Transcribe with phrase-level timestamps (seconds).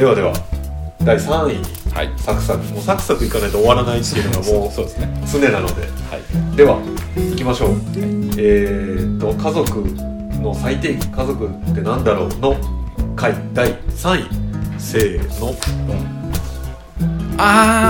[0.00, 0.32] ではでは。
[1.04, 1.58] 第3位。
[1.58, 1.62] に
[1.92, 2.10] はい。
[2.16, 2.64] サクサク。
[2.72, 5.08] もうサクサクいかないと終わらないっていうのがもうそうですね。
[5.30, 5.82] 常なので。
[5.82, 6.56] はい。
[6.56, 6.78] では
[7.16, 7.70] 行きましょう、
[8.38, 9.80] えー、っと家族
[10.40, 12.56] の最低義家族ってなんだろうの
[13.14, 13.34] 回。
[13.52, 14.80] 第3位。
[14.80, 15.20] せー。
[15.38, 15.54] の
[17.36, 17.89] あ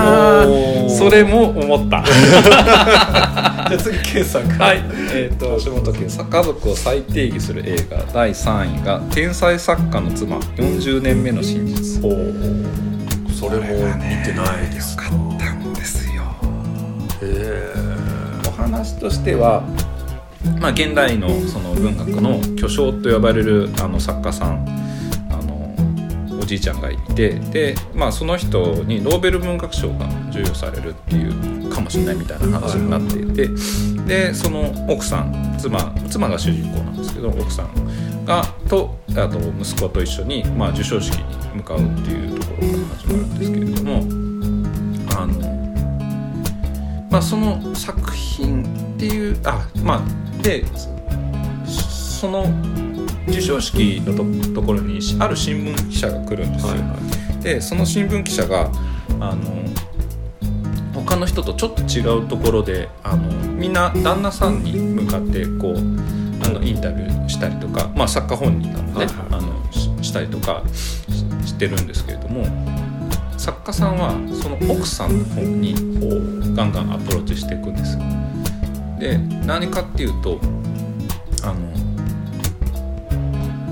[1.11, 2.03] れも思った。
[3.69, 4.65] じゃあ次 K さんから。
[4.65, 4.83] はい。
[5.13, 8.03] えっ、と橋本家家族を再定義する映画。
[8.13, 10.37] 第3位が「天才作家の妻。
[10.57, 15.01] 40年目の真実」おーそれも見てないですよ。
[15.01, 15.51] かった。
[15.53, 16.23] んですよ
[17.23, 17.73] へ
[18.47, 19.63] お話としては、
[20.59, 24.80] まあ、現代のその文学の巨匠と呼ばれるあの作家さん
[26.51, 33.47] じいちゃんがいてで、まあ、その人にノーベル文学賞が授与されるっていうかもしれないみたいな話になっていて
[34.05, 44.21] でその奥さん妻妻が主人公なんですけど奥さんがとあと息子と一緒に、まあ、授賞式に向かうっていうところから始まるんですけれども
[45.21, 45.51] あの
[47.09, 48.63] まあ、その作品
[48.95, 50.63] っていうあまあで
[51.65, 52.45] その
[53.27, 56.95] 授賞式のとところにある新聞記者が来るんですよ、はいは
[57.41, 58.71] でその新聞記者が
[59.19, 59.65] あの
[60.93, 65.77] 他の人とちょっと違うところであのみんな旦那さんに向かってこう
[66.45, 69.15] あのインタビューしたりとか、まあ、作家本人なので、はいはい。
[69.31, 72.45] あのししたりとかししてるんですけれども
[73.37, 74.11] 作家さんは
[74.41, 78.03] その奥さんの方にこうガンガンアプローチしていくんですよ。
[78.99, 80.39] で何かっていうと
[81.43, 81.90] あの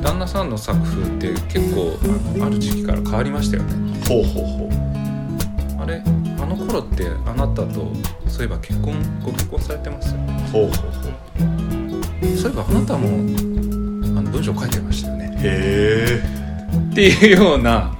[0.01, 3.99] 旦那さんの作風って結構あのある時期から変わりましたよね。
[3.99, 4.69] いほうほうほう。
[5.81, 7.91] あれあの頃ってあなたと
[8.27, 10.13] そういえば結婚ご結婚されてます？
[10.13, 12.37] よねほうほうほう。
[12.37, 15.35] そういえばあなたもあの文章書いてましたよね。
[15.41, 16.21] へ
[16.91, 17.95] っていうような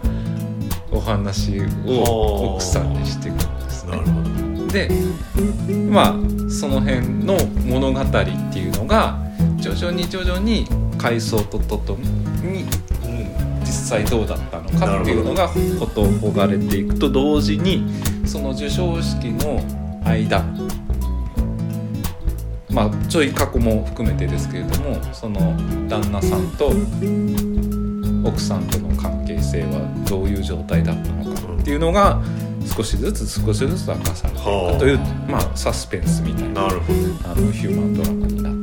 [0.91, 1.67] お話をは
[2.07, 2.11] あ
[2.55, 3.93] 奥さんにしていくんですね。
[3.93, 4.21] えなるほ
[4.65, 4.67] ど。
[4.67, 4.89] で
[5.89, 6.15] まあ
[6.49, 8.19] その辺の物語って
[8.59, 9.19] いうのが
[9.57, 10.65] 徐々に徐々に
[10.99, 12.65] 回想とととに
[13.61, 15.49] 実際どうだったのかっていうのが
[15.79, 17.83] ことをほがれていくと同時に
[18.25, 19.63] その授賞式の
[20.05, 20.43] 間
[22.69, 25.39] まあちょい過去も含めてですけれどもその
[25.87, 26.71] 旦那さんと
[28.27, 32.21] 奥さんとの関係性はどういう状態だったのかっていうのが
[32.75, 34.99] 少しずつ少しずつ明かされていはあくという、
[35.29, 36.99] まあ、サスペンスみたいななるほど。
[37.31, 38.58] あのヒューマンドラマになって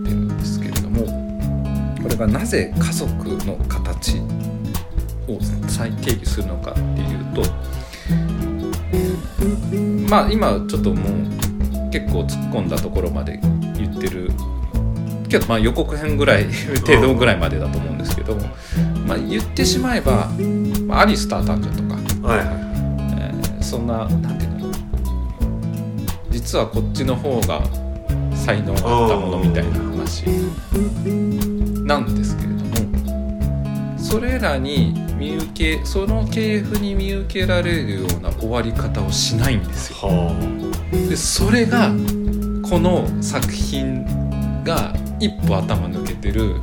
[2.16, 3.08] がなぜ家族
[3.44, 4.18] の形
[5.28, 5.38] を
[5.68, 7.42] 再定義するのかっていうと、
[10.08, 13.38] まあ今ちょっともう結構突っ込んだところまで
[13.74, 14.30] 言ってる
[15.28, 16.44] けどまあ予告編ぐらい
[16.86, 18.36] 程度ぐらいまでだと思うんですけど、
[19.06, 20.30] まあ、言ってしまえば、
[20.90, 21.82] アリスター誕生と
[22.22, 22.40] かはい
[23.18, 24.72] えーそんななんていうの
[26.30, 27.62] 実はこっちの方が
[28.32, 30.24] 才能があったものみたいな話。
[31.86, 39.96] なんですけれどもそれらに見受けその系譜に見受けられるような終わり方をしないんですよ。
[40.08, 41.92] はでそれが
[42.68, 44.04] この作品
[44.64, 46.56] が一歩頭抜けてる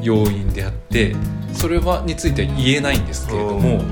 [0.00, 1.16] 要因であって
[1.52, 3.82] それはについては言えないんですけれども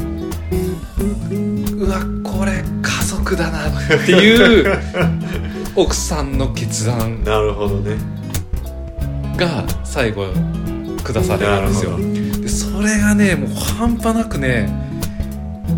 [1.76, 4.78] うわこれ家族だなっていう
[5.74, 7.20] 奥さんの決断。
[7.26, 8.17] あなるほどね
[9.38, 10.26] が最後
[11.04, 11.96] 下されるんですよ。
[12.42, 14.68] でそれがねもう半端なくね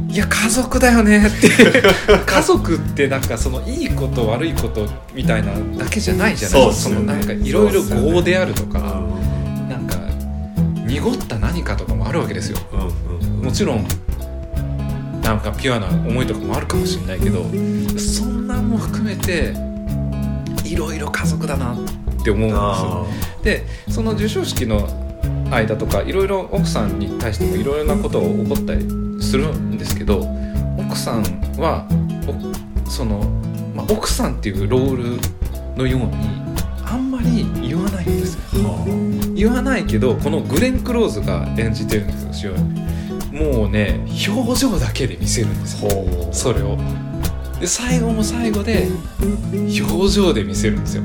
[0.08, 1.48] いや家族だよねって。
[2.26, 6.62] 家族ってなんかそのいいこと悪いことみたいなだけじゃないじゃない？
[6.62, 7.06] そうっすよね。
[7.06, 9.16] のなんかいろいろ業であるとか、う
[9.66, 9.96] んなんか
[10.86, 12.58] 濁った何かとかもあるわけですよ。
[12.72, 13.86] うんうんもちろん
[15.22, 17.44] なんかピュアな思いとかもあるかもしれないけど
[17.98, 19.54] そんなんも含めて
[20.64, 21.92] いろいろ家族だなって
[22.28, 22.58] 思うんですよ。
[22.58, 23.06] あ
[23.42, 24.88] でその授賞式の
[25.50, 28.86] 間とかいろいろ奥さんに対してもいろいろなことが起こったり
[29.22, 30.26] するんですけど
[30.76, 31.22] 奥さん
[31.58, 31.86] は
[32.26, 33.20] おその、
[33.74, 35.20] まあ、奥さんっていうロール
[35.76, 36.12] のように
[36.84, 38.40] あんまり言わないんですよ。
[39.34, 42.52] 言わないけどこのグレン・クローズが演じてるんですよ。
[43.32, 45.90] もうね表情だけで見せるんですよ。
[46.32, 46.76] それを。
[47.60, 48.88] で最後も最後で
[49.52, 51.02] 表情で見せるんですよ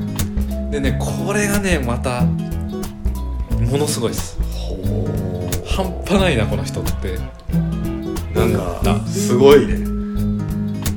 [0.70, 4.38] でねこれがねまたものすごいです。
[4.52, 4.76] ほ
[5.66, 7.14] 半端ないなこの人って。
[7.14, 9.76] うなんかすごいね。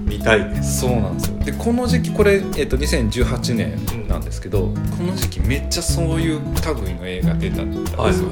[0.06, 1.40] 見たいですそうなんですよ。
[1.40, 6.42] でこの時期これ、えっと2018年なんですけど、この時期めっちゃそういう
[6.84, 8.32] 類の映画出たんですよ、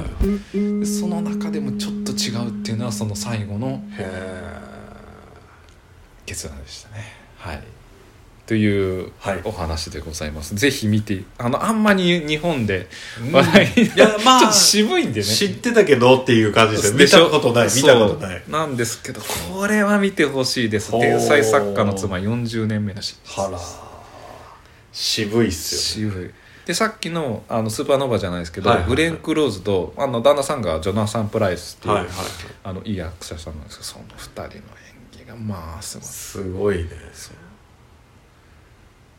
[0.80, 4.06] でその中でもちょっと違うっていうのはその最後のへ
[6.26, 7.04] 決断でしたね。
[7.38, 7.62] はい
[8.48, 12.88] というはいお話でございます、ぜひ見てあのあんまり日本で
[13.20, 15.26] え話題にいやまあ ちょっと渋いんでね。
[15.26, 18.42] 知ってたけどっていう感じですよ見たことない見たことない。
[18.48, 23.60] なんですけどこれは見てほしいです天才作家の妻40年目らしいですはら。
[24.92, 26.14] 渋いっすよね。
[26.14, 26.30] 渋い。
[26.64, 28.96] でさっきのあのスーパーノーバーじゃないですけど、はいはいはい。
[28.96, 32.12] グレン・クローズとあの旦那さんがジョナサン・プライスっていう、はいはい
[32.64, 34.52] あのいい役者さんなんですけどその2人の演
[35.12, 36.06] 技がまあすごい。
[36.06, 36.90] すごいね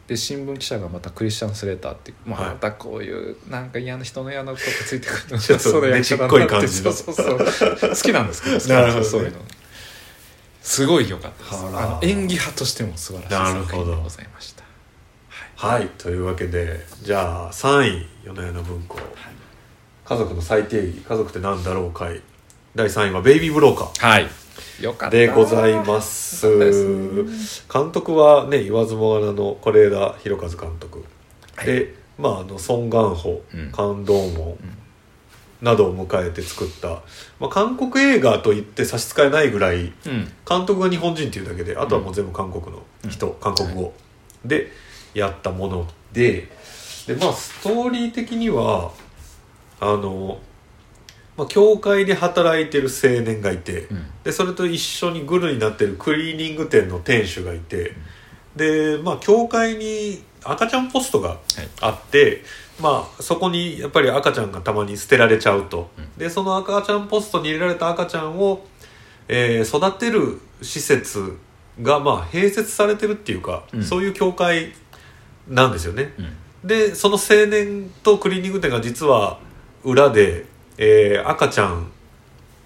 [0.09, 2.49] で新聞記者がまたクリスチャン・スレーターってまあ、はい。
[2.53, 6.91] またこういうなんか嫌な人の嫌なことがついてくるのちょっとねちっこい感じの。
[6.91, 7.89] そうそうそう。
[7.91, 9.37] 好きなんですけど好きなるほどねそういうの。
[10.63, 11.55] すごい良かったです。
[11.55, 14.63] あの演技派としても素晴らしい作品でございました。
[15.57, 15.87] はい。
[15.99, 18.97] というわけでじゃあ3位夜な夜な文庫、
[20.05, 22.19] 家族の最低義家族ってなんだろうかい。
[22.73, 24.07] 第3位は「ベイビー・ブローカー。
[24.09, 24.27] はい
[24.81, 25.17] よか」った。
[25.17, 26.47] でございます。
[27.71, 31.03] 監督はね言わずもがなの是枝裕和監督、
[31.55, 31.65] はい。
[31.67, 33.71] でまああのソン・ガンホ、うん。
[33.71, 37.01] カン・ドーモンなどを迎えて作った、
[37.39, 40.31] まあ、韓国映画と言って差し支えないぐらいうん。
[40.47, 43.93] 監督が日本人っていうだけであとはもう全部韓国の人、韓国語
[44.45, 44.71] で
[45.13, 46.49] やったもので
[47.07, 48.91] でまあストーリー的には
[49.81, 50.39] あの、
[51.39, 54.05] まあ、教会で働いてる青年がいて、うん。
[54.25, 57.93] でそれと一緒にグルになってるクリーニング店の店主がいて
[58.57, 61.39] でまあ教会に赤ちゃんポストが
[61.79, 62.43] あって、
[62.81, 66.09] まあそこにやっぱり赤ちゃんがたまに捨てられちゃうと、うん。
[66.17, 68.65] でその赤ちゃんポストに入れられた赤ちゃんを、
[69.29, 71.37] えー育てる施設
[71.81, 73.83] がまあ併設されてるっていうか、うん。
[73.83, 74.73] そういう教会
[75.47, 76.13] なんですよね。
[76.17, 76.67] うん。
[76.67, 79.39] でその青年とクリーニング店が実は
[79.85, 80.45] 裏で、
[80.81, 81.91] えー赤ちゃん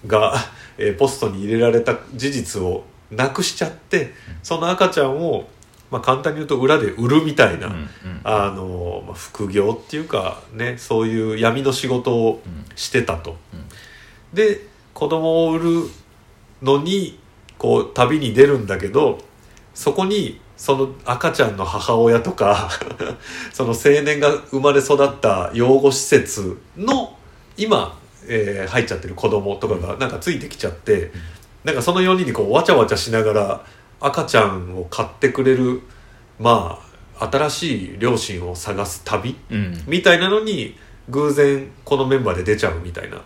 [0.06, 0.34] が、
[0.78, 5.48] えーポストに入れられた事実をなくしちゃってその赤ちゃんを、
[5.90, 7.88] まあ、簡単に言うと裏で売るみたいな、うんうん
[8.22, 13.36] あのまあ副業っていうかねそういう闇の仕事をうんしてたと。
[13.52, 13.64] うん。
[14.32, 15.90] で子供を売る
[16.62, 17.18] のに
[17.58, 19.18] こう旅に出るんだけど
[19.74, 22.70] そこにその赤ちゃんの母親とか
[23.52, 27.16] その青年が生まれ育った養護施設の
[27.56, 27.96] 今、
[28.28, 31.10] えー入っちゃってる子供とかがなんかついてきちゃって、
[31.64, 33.64] なんかその4人にこうわちゃわちゃしながら
[34.00, 35.82] 赤ちゃんを買ってくれる
[36.38, 36.78] ま
[37.18, 39.82] あ新しい両親を探す旅うん。
[39.86, 40.76] みたいなのに
[41.08, 43.22] 偶然このメンバーで出ちゃうみたいな。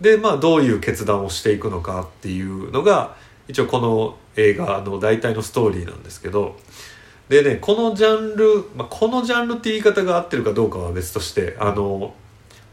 [0.00, 3.16] でまあどういう決断をしていくのかっていうのが
[3.46, 6.56] 一応この映画の大体のストーリーなんですけど。
[7.28, 12.12] でねこのジャンル、まあ、このジャンルって言い方が合ってるかどうかは別としてあの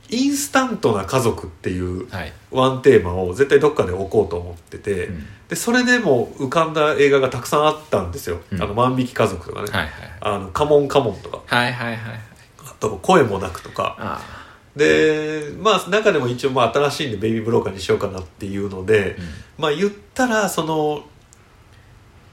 [0.09, 2.33] インスタントな家族っていうはい。
[2.51, 5.27] ワンテーマを絶対どっかで置こうと思ってて、うん。
[5.47, 8.61] でそれでも浮かんだ映画がたくさんあったんですよ「うん。
[8.61, 9.91] あの万引き家族」とかね「はいはい
[10.21, 11.41] あのカモンカモン」とか。
[11.45, 11.95] はいはいはい。
[11.95, 12.19] はい
[12.61, 13.95] あと「声もなく」とか。
[13.99, 14.39] あ
[14.75, 19.21] でまあ中でも一応まあ新しいんでベイビーブローカーにしようかなっていうので、あ
[19.57, 21.03] まあ言ったらその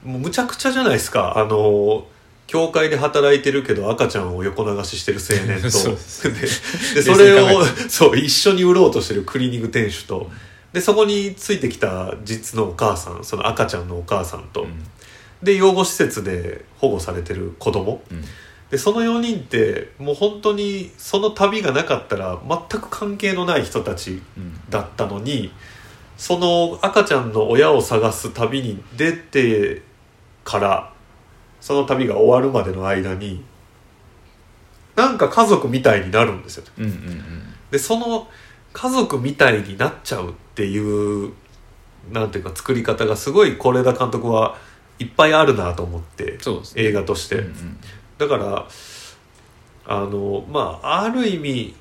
[0.03, 1.37] もうむちゃくちゃじゃないですか。
[1.37, 2.07] あの
[2.47, 5.69] 教会で働いてるけど赤ちゃんを横流ししてる青年と。
[5.69, 6.47] そうで
[7.03, 10.31] それをそう一緒に売ろうとしてるクリーニング店主と。
[10.73, 14.83] でそこについてきた実のお母さんその赤ちゃんのお母さんと、うん。
[15.43, 18.01] で養護施設で保護されてる子供。
[18.09, 18.23] うん。
[18.71, 24.59] でその4人ってもう本当にその旅がなかったら全く関係のない人たちうん。
[24.69, 25.51] だったのに
[26.17, 29.81] その赤ちゃんの親を探す旅に出て
[30.45, 30.96] から
[31.59, 33.43] その旅が終わるまでの間に
[34.95, 36.63] なんか家族みたいになるんですよ。
[36.79, 36.93] うんうん
[37.71, 38.27] でその
[38.71, 41.33] 家族みたいになっちゃうっていう
[42.11, 44.55] なんていうか作り方がすごい是枝監督は
[44.99, 46.37] いっぱいあるなと思って
[46.75, 46.89] ね。
[46.89, 47.79] 映画として、うんうん。
[48.17, 48.67] だから
[49.85, 51.75] あのまあある意味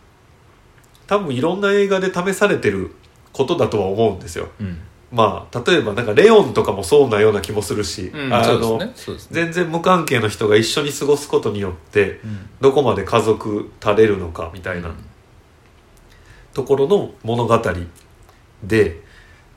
[1.07, 2.95] 多分いろんな映画で試されてる
[3.33, 4.49] ことだとは思うんですよ。
[4.61, 4.81] うん
[5.17, 8.93] まあ例えばなんかレオンとかもそうなような気もするし、うんあのね。
[9.31, 12.51] 全然無関係の人が一緒に過ごすことによってうん。
[12.61, 14.95] どこまで家族たれるのかみたいな
[16.53, 17.63] ところの物語
[18.63, 19.01] で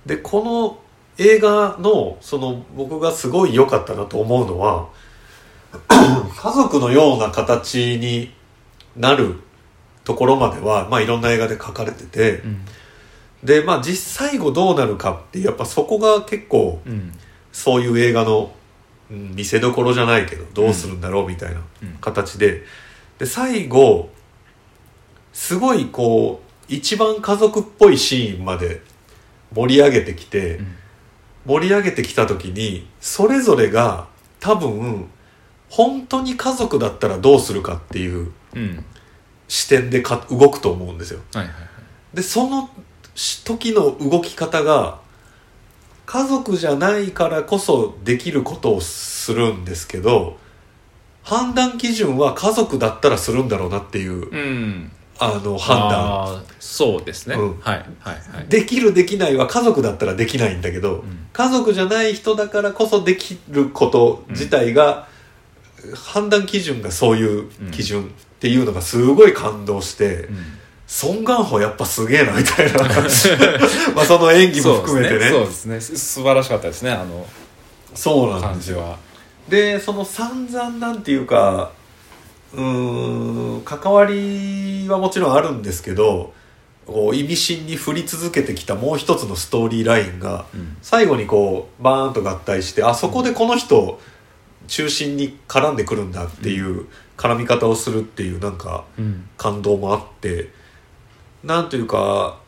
[0.06, 0.80] でこの
[1.18, 4.88] 映画のその僕がすごい良かったなと思うのは
[5.92, 8.34] 家族のような形に
[8.96, 9.36] なる
[10.06, 12.66] ところまでは、まあ、いろんな映画で書かれててうん
[13.44, 17.12] でまあ実最後どうなるかってやっぱそこが結構うん。
[17.52, 18.52] そういう映画の、
[19.12, 21.98] うん見せどころじゃないけどどうするんだろうみたいなうん。
[22.00, 22.64] 形で。
[23.18, 24.10] で最後
[25.34, 28.82] すごいこう一番家族っぽいシーンまで
[29.54, 30.76] 盛り上げてきて、うん。
[31.46, 34.08] 盛り上げてきた時にそれぞれが
[34.40, 35.10] 多分
[35.70, 38.86] 本当に家族だったらどうするかっていううん。
[39.48, 41.22] 視点でか動くと思うんですよ。
[41.34, 41.60] はいはいは
[42.14, 42.16] い。
[42.16, 42.70] でそのし
[43.44, 45.00] 時の動き方が
[46.06, 50.38] 家族じゃないからこそできることをするんですけど
[51.22, 54.92] 判断基準は家族だったらするんだろうなっていううん。
[55.22, 56.46] あの判断。
[56.60, 57.60] そうですね、うん。
[57.60, 58.48] はいはいはい。
[58.48, 61.28] できるできないは家族だったらできないんだけど、ん。
[61.34, 65.10] 家族じゃない人だからこそできること自体が、
[65.94, 68.08] 判断基準がそういう基準っ
[68.40, 70.59] ていうのがすごい感動して、うん
[70.90, 72.80] ソン・ガンホやっぱすげえなみたいな。
[73.94, 75.30] まあその演技も含めてね。
[75.30, 75.76] そうですね。
[75.76, 75.98] ですね。
[75.98, 77.28] す素晴らしかったですねあの
[77.94, 78.78] そうなんですよ。
[78.78, 78.98] 感じは。
[79.50, 81.72] でその散々なんていうか
[82.56, 86.34] うーん関わりはもちろんあるんですけど
[86.88, 90.76] こう意味深に振り続けてきたもう一つのストーリーラインが、うん。
[90.82, 94.00] 最後にこうバーンと合体してあそこでこの人
[94.68, 99.30] 中心に絡んでくるんだっていう絡み方をするっていうなんかうん。
[99.38, 100.50] 感動もあって
[101.44, 102.40] なんというか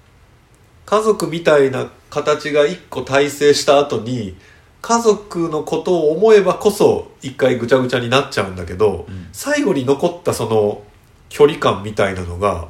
[0.86, 4.36] 家族みたいな形が一個体制した後に
[4.82, 9.30] 家族のことを思えばこそ一回ぐちゃぐちゃになっちゃうんだけど、うん。
[9.32, 10.82] 最後に残ったその
[11.30, 12.68] 距離感みたいなのが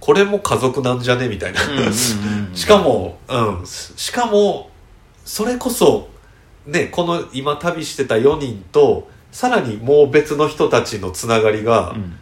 [0.00, 1.60] これも家族なんじゃねみたいな、
[2.54, 4.70] しかも、うん、しかも
[5.24, 6.08] それこそ
[6.66, 12.18] ねこの今旅してた4人とさらにもう別の人たちのつながりが、うん。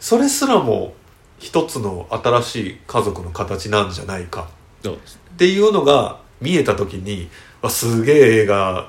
[0.00, 0.94] それすらも
[1.38, 4.48] 一つの新しい家族の形なんじゃないか。
[4.88, 7.28] っていうのが見えた時に
[7.60, 8.88] わすげえ映画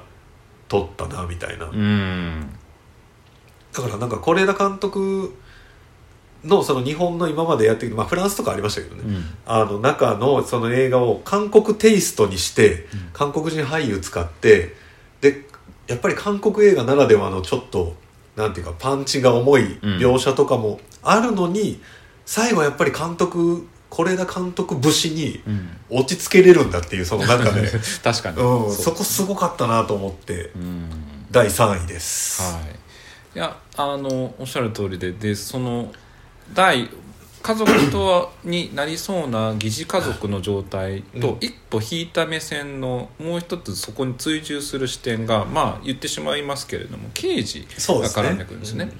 [0.67, 2.49] 撮ったなみたいな、うん。
[3.73, 5.35] だからなんか是枝監督
[6.43, 9.23] のその日本の今までやってきた、まあ、フランスとかありましたけどね、うん。
[9.45, 13.09] あの中のその映画を韓国テイストにして、うん。
[13.13, 14.75] 韓国人俳優使って
[15.21, 15.47] で
[15.87, 17.95] やっぱり韓国映画ならではのちょっと
[18.35, 21.81] なんていうかパンチが重い描写とかもあるのに、
[22.27, 25.69] 最後やっぱり監督是枝監督節にうん。
[25.89, 27.71] 落ち着けれるんだっていうその中で、
[28.03, 30.89] 確かに、うん、そこすごかったなと思ってうん。
[31.31, 32.41] 第3位です。
[32.41, 32.63] はい。
[33.37, 35.93] いやあのおっしゃる通りででその
[36.53, 36.89] 第
[37.41, 41.37] 家族とはになりそうな疑似家族の状態とうん。
[41.39, 48.91] 一歩引いた目線のもう一つそこに追従する視点がまあ言ってしまいますけれども刑事が絡んでくるんですね。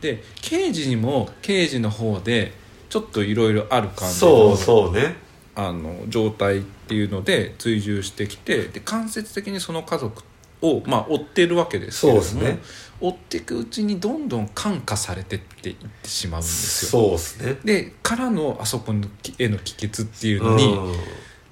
[0.00, 2.52] で刑事にも刑事の方で
[2.88, 5.16] ちょっといろいろある感じのそうそうね。
[5.54, 10.22] あの状態っていうので追従してきてで間接的にその家族
[10.60, 12.58] を、まあ、追ってるわけですけれども、そうですね。
[13.00, 17.02] 追っていくうちにどんどん感化されてっていってしまうんですよ。
[17.02, 17.58] そうですね。
[17.64, 19.06] でからのあそこの
[19.38, 20.78] への帰結っていうのに、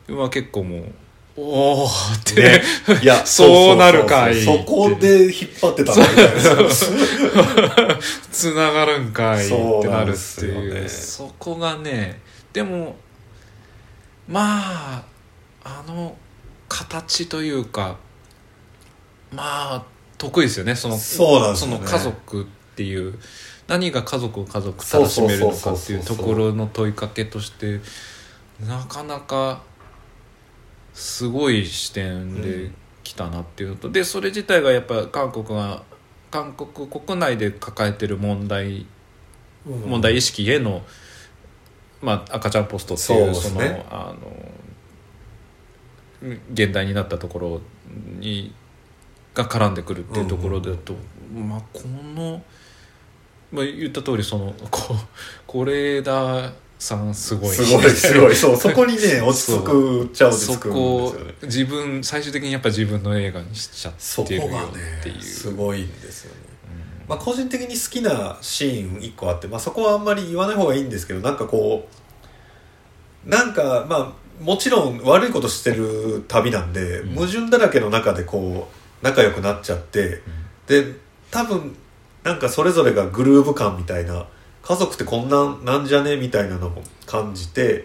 [0.09, 0.93] まあ、結構もう
[1.37, 1.89] おおっ
[2.25, 2.63] て、ね、
[3.03, 4.45] いや そうなるかい。
[4.45, 7.99] そこで引っ張ってたのみたいな。
[8.31, 10.75] つながるんかいってなるっていう。
[10.83, 10.89] ね。
[10.89, 12.21] そこがね
[12.53, 12.97] でも
[14.29, 15.05] まあ
[15.65, 16.17] あの
[16.69, 17.97] 形というか
[19.33, 19.85] まあ
[20.17, 20.77] 得意ですよね。
[20.77, 21.59] そのそうなんね。
[21.59, 23.19] その家族っていう。
[23.67, 27.81] 何が家族を家族楽しめるのかっていうところの問いかけとして
[28.61, 29.63] なかなか
[30.95, 32.71] すごい視点で
[33.03, 35.83] 来たなっていうのと、でそれ自体がやっぱ韓国が
[36.31, 38.87] 韓国国内で抱えてる問題
[39.65, 40.83] 問題意識への、
[42.01, 43.85] まあ、赤ちゃんポストっていうそそうですね。
[43.91, 44.19] のあの
[46.53, 47.61] 現代になったところ
[48.19, 48.55] に
[49.35, 50.95] が絡んでくるっていうところだと、
[51.35, 52.43] まあこの、
[53.53, 54.55] まあ、言った通りその
[55.47, 56.53] こ是枝
[56.85, 57.51] さんすごい。
[57.51, 58.37] すごいすごい。
[58.37, 61.35] そうそこにね落ち着くっちゃ落ちそ着くんですよね。
[61.43, 64.49] 自分最終的にやっぱ自分の映画にしちゃってるよ
[65.01, 65.23] っていう。
[65.23, 66.41] すごいんですよね。
[67.09, 71.87] まあ、個人的に好きなシーン1個あって、まあ、そこはあんまり言わない方がいいんですけどなんかこ
[73.27, 77.15] うなんかまあもちろん悪いことしてる旅なんで、うん。
[77.15, 80.21] 矛盾だらけの中でこう仲良くなっちゃって、
[80.67, 80.95] で
[81.31, 81.77] 多分
[82.25, 84.27] なんかそれぞれがグルーヴ感みたいな
[84.67, 86.17] 家族ってこんなんなんじゃね？
[86.17, 87.85] みたいなのも感じて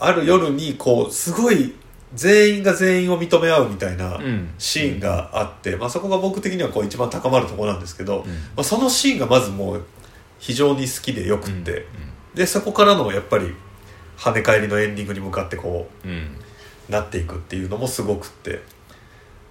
[0.00, 1.74] ある夜にこうすごい
[2.14, 4.48] 全員が全員を認め合うみたいなうん。
[4.56, 8.30] シーンがあって、まあ、そこが僕的にはこう一番高まるところなんですけど、うん。
[8.30, 9.84] まあ、そのシーンがまずもう
[10.38, 11.86] 非常に好きでよくって、
[12.34, 13.54] でそこからのやっぱり
[14.16, 18.62] 跳ね返りのエンディングに向かってこうなっていくっていうのもすごくって。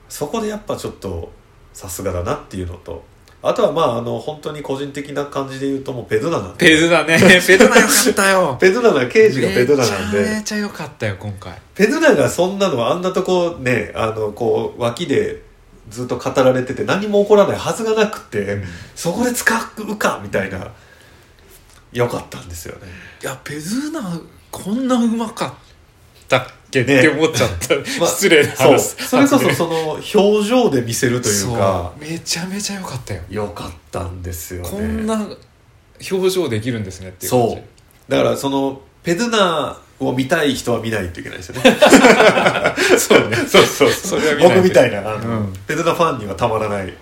[0.10, 1.32] そこでやっぱちょっと
[1.74, 3.04] さすがだなっていうのと
[3.42, 7.18] あとはまああの本当に個人的な感じで言うともうペドナなんでペドナね。
[7.46, 8.58] ペドナよかったよ。
[8.60, 10.20] ペドナが刑事がペドナなんで。
[10.20, 11.54] めちゃめちゃ良かったよ今回。
[11.76, 15.44] ペドナがそんなのあんなとこねあのこう脇で
[15.90, 18.64] ずっと語られてて何も起こらないはずがなくて、
[18.96, 20.72] そこで使うかみたいな。
[21.94, 22.88] よかったんですよね。
[23.22, 24.20] いやペズーナ
[24.52, 25.54] こんなうまかっ
[26.28, 28.72] たっけ、ねって思っちゃった、 まあ失礼なそう。
[28.72, 31.92] 話それこそその表情で見せるというか。
[32.00, 33.22] めちゃめちゃ良かったよ。
[33.30, 34.70] よかったんですよね。
[34.70, 35.28] こんな
[36.12, 37.56] 表情できるんですねっていう感じ。
[37.56, 38.12] そう。
[38.12, 41.78] だからそのペドナを見たい人は見ないといけないですよね。
[42.98, 43.38] そうね。
[43.48, 45.54] そうそうそれは見ないと僕みたいなうん。
[45.68, 46.94] ペドナファンにはたまらない、はい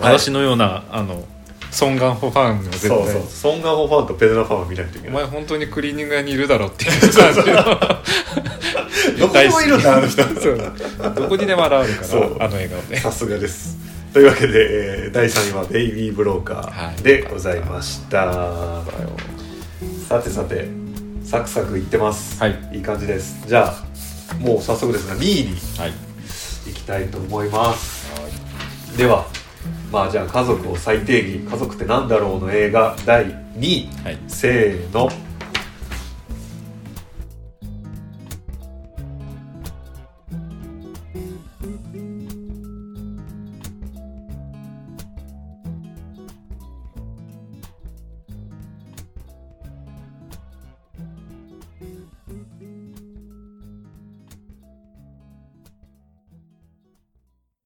[0.00, 1.24] 私のようなあの
[1.70, 2.90] ソン・ガンホファンは絶対。
[2.90, 3.22] そうそう。
[3.28, 5.16] ソン・ガンホファンとペドナファンは見ないといけない。
[5.16, 7.62] お前本当にクリーニング屋にいるだろっていう感じの。
[9.18, 10.22] どこでもいるんだあの人。
[10.22, 10.58] そう。
[11.14, 12.38] どこにでも現れるかそう。
[12.38, 13.00] らあの笑顔で。
[13.00, 13.76] さすがです。
[14.12, 14.52] というわけで、
[15.04, 18.32] えー第3位は「ベイビー・ブローカー」でございました、
[20.08, 20.66] さてさて
[21.24, 22.58] サクサクいってます、はい。
[22.72, 23.36] いい感じです。
[23.46, 23.74] じゃ
[24.30, 25.92] あもう早速ですが2位にはい。
[26.70, 28.08] いきたいと思います。
[28.96, 29.26] では
[29.90, 31.38] まあじゃあ家族を再定義。
[31.44, 34.18] 家族ってなんだろうの映画第2位はい。
[34.28, 35.08] せーの